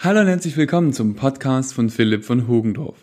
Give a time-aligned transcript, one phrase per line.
[0.00, 2.98] Hallo und herzlich willkommen zum Podcast von Philipp von Hogendorf.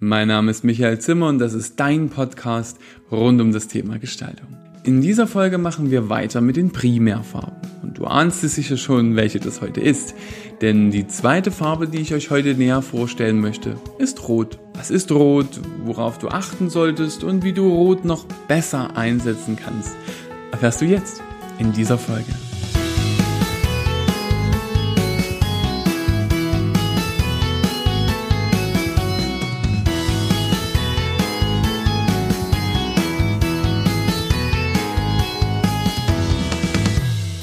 [0.00, 2.78] Mein Name ist Michael Zimmer und das ist dein Podcast
[3.12, 4.48] rund um das Thema Gestaltung.
[4.82, 7.54] In dieser Folge machen wir weiter mit den Primärfarben.
[7.84, 10.16] Und du ahnst es sicher schon, welche das heute ist.
[10.60, 14.58] Denn die zweite Farbe, die ich euch heute näher vorstellen möchte, ist Rot.
[14.74, 19.94] Was ist Rot, worauf du achten solltest und wie du Rot noch besser einsetzen kannst,
[20.50, 21.22] erfährst du jetzt
[21.60, 22.32] in dieser Folge.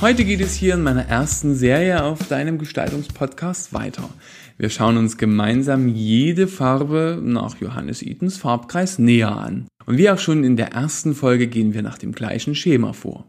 [0.02, 4.10] Heute geht es hier in meiner ersten Serie auf deinem Gestaltungspodcast weiter.
[4.58, 9.68] Wir schauen uns gemeinsam jede Farbe nach Johannes Itens Farbkreis näher an.
[9.86, 13.26] Und wie auch schon in der ersten Folge gehen wir nach dem gleichen Schema vor.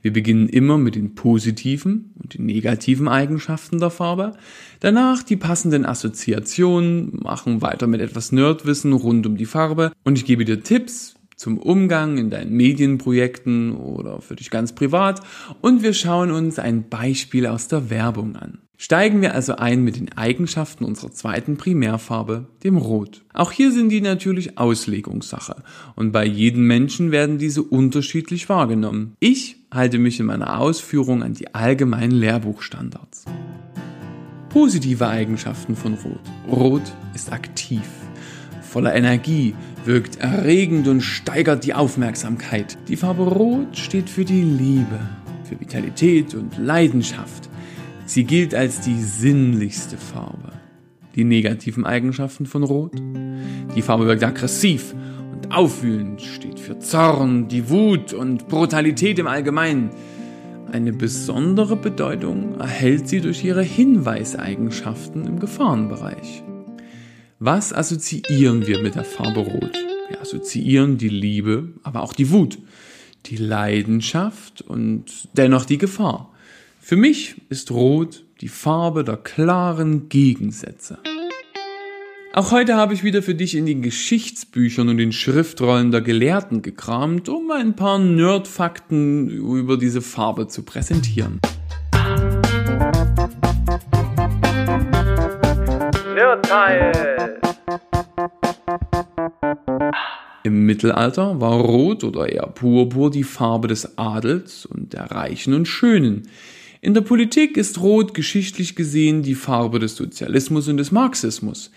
[0.00, 4.32] Wir beginnen immer mit den positiven und den negativen Eigenschaften der Farbe,
[4.80, 10.24] danach die passenden Assoziationen, machen weiter mit etwas Nerdwissen rund um die Farbe und ich
[10.24, 15.20] gebe dir Tipps, zum Umgang in deinen Medienprojekten oder für dich ganz privat
[15.60, 18.58] und wir schauen uns ein Beispiel aus der Werbung an.
[18.76, 23.24] Steigen wir also ein mit den Eigenschaften unserer zweiten Primärfarbe, dem Rot.
[23.32, 25.62] Auch hier sind die natürlich Auslegungssache
[25.94, 29.14] und bei jedem Menschen werden diese unterschiedlich wahrgenommen.
[29.20, 33.24] Ich halte mich in meiner Ausführung an die allgemeinen Lehrbuchstandards.
[34.50, 36.20] Positive Eigenschaften von Rot.
[36.48, 37.82] Rot ist aktiv
[38.74, 39.54] voller Energie,
[39.86, 42.78] wirkt erregend und steigert die Aufmerksamkeit.
[42.88, 44.98] Die Farbe Rot steht für die Liebe,
[45.44, 47.50] für Vitalität und Leidenschaft.
[48.06, 50.52] Sie gilt als die sinnlichste Farbe.
[51.14, 52.92] Die negativen Eigenschaften von Rot?
[53.76, 54.94] Die Farbe wirkt aggressiv
[55.32, 59.90] und aufwühlend, steht für Zorn, die Wut und Brutalität im Allgemeinen.
[60.72, 66.42] Eine besondere Bedeutung erhält sie durch ihre Hinweiseigenschaften im Gefahrenbereich.
[67.40, 69.76] Was assoziieren wir mit der Farbe Rot?
[70.08, 72.58] Wir assoziieren die Liebe, aber auch die Wut,
[73.26, 76.32] die Leidenschaft und dennoch die Gefahr.
[76.80, 80.98] Für mich ist Rot die Farbe der klaren Gegensätze.
[82.34, 86.62] Auch heute habe ich wieder für dich in den Geschichtsbüchern und den Schriftrollen der Gelehrten
[86.62, 91.40] gekramt, um ein paar Nerdfakten über diese Farbe zu präsentieren.
[96.34, 97.40] Nerdteil!
[100.42, 105.66] Im Mittelalter war Rot oder eher Purpur die Farbe des Adels und der Reichen und
[105.66, 106.28] Schönen.
[106.80, 111.70] In der Politik ist Rot geschichtlich gesehen die Farbe des Sozialismus und des Marxismus.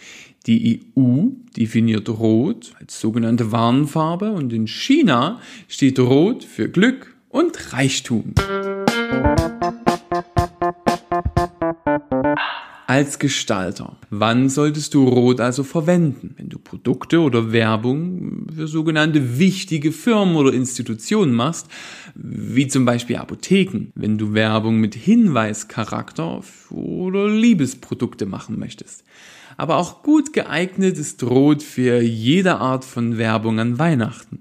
[0.48, 7.74] Die EU definiert Rot als sogenannte Warnfarbe und in China steht Rot für Glück und
[7.74, 8.34] Reichtum.
[12.88, 16.34] Als Gestalter, wann solltest du Rot also verwenden?
[16.38, 21.68] Wenn du Produkte oder Werbung für sogenannte wichtige Firmen oder Institutionen machst,
[22.16, 29.04] wie zum Beispiel Apotheken, wenn du Werbung mit Hinweischarakter oder Liebesprodukte machen möchtest.
[29.58, 34.40] Aber auch gut geeignet ist Rot für jede Art von Werbung an Weihnachten.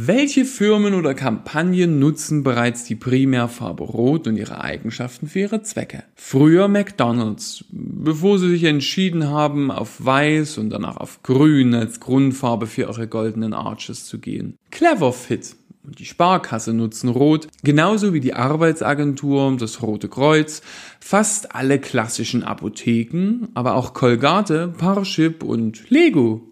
[0.00, 6.04] Welche Firmen oder Kampagnen nutzen bereits die Primärfarbe Rot und ihre Eigenschaften für ihre Zwecke?
[6.14, 12.68] Früher McDonald's, bevor sie sich entschieden haben, auf Weiß und danach auf Grün als Grundfarbe
[12.68, 14.56] für ihre goldenen Arches zu gehen.
[14.70, 20.62] Cleverfit und die Sparkasse nutzen Rot, genauso wie die Arbeitsagentur, das Rote Kreuz,
[21.00, 26.47] fast alle klassischen Apotheken, aber auch Colgate, Parship und Lego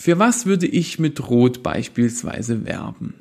[0.00, 3.12] für was würde ich mit Rot beispielsweise werben?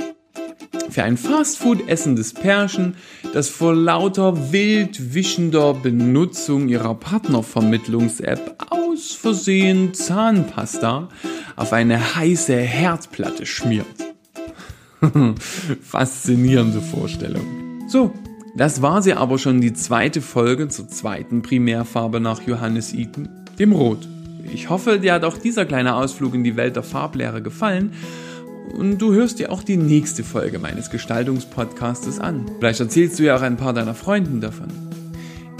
[0.89, 2.95] Für ein Fastfood essendes Pärchen,
[3.33, 11.09] das vor lauter wild wischender Benutzung ihrer Partnervermittlungs-App aus Versehen Zahnpasta
[11.57, 13.85] auf eine heiße Herdplatte schmiert.
[15.81, 17.89] Faszinierende Vorstellung.
[17.89, 18.13] So,
[18.55, 23.27] das war sie aber schon die zweite Folge zur zweiten Primärfarbe nach Johannes Eaton,
[23.59, 24.07] dem Rot.
[24.53, 27.93] Ich hoffe, dir hat auch dieser kleine Ausflug in die Welt der Farblehre gefallen
[28.77, 32.45] und du hörst dir auch die nächste Folge meines Gestaltungspodcastes an.
[32.59, 34.67] Vielleicht erzählst du ja auch ein paar deiner Freunden davon.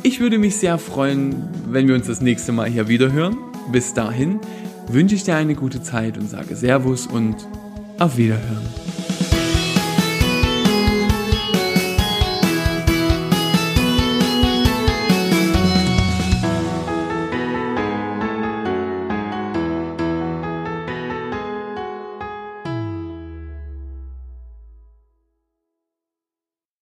[0.03, 1.35] Ich würde mich sehr freuen,
[1.69, 3.37] wenn wir uns das nächste Mal hier wieder hören.
[3.71, 4.39] Bis dahin
[4.87, 7.35] wünsche ich dir eine gute Zeit und sage Servus und
[7.99, 8.88] auf Wiederhören.